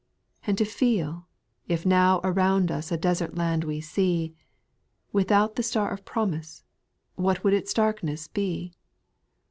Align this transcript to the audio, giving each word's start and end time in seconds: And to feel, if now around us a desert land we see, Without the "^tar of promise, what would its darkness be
And 0.47 0.57
to 0.57 0.65
feel, 0.65 1.27
if 1.67 1.85
now 1.85 2.21
around 2.23 2.71
us 2.71 2.91
a 2.91 2.97
desert 2.97 3.35
land 3.35 3.63
we 3.63 3.79
see, 3.81 4.33
Without 5.13 5.57
the 5.57 5.61
"^tar 5.61 5.93
of 5.93 6.05
promise, 6.05 6.63
what 7.13 7.43
would 7.43 7.53
its 7.53 7.71
darkness 7.71 8.27
be 8.27 8.73